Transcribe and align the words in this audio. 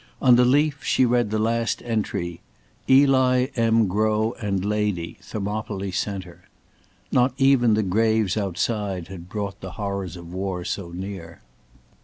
On 0.19 0.35
the 0.35 0.45
leaf 0.45 0.83
she 0.83 1.05
read 1.05 1.29
the 1.29 1.37
last 1.37 1.83
entry: 1.83 2.41
"Eli 2.89 3.49
M. 3.55 3.85
Grow 3.87 4.31
and 4.41 4.65
lady, 4.65 5.19
Thermopyle 5.21 5.91
Centre." 5.93 6.45
Not 7.11 7.35
even 7.37 7.75
the 7.75 7.83
graves 7.83 8.35
outside 8.35 9.09
had 9.09 9.29
brought 9.29 9.61
the 9.61 9.73
horrors 9.73 10.17
of 10.17 10.33
war 10.33 10.65
so 10.65 10.89
near. 10.89 11.41